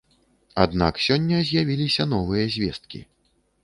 Аднак 0.65 0.93
сёння 1.09 1.43
з'явіліся 1.51 2.11
новыя 2.17 2.43
звесткі. 2.59 3.09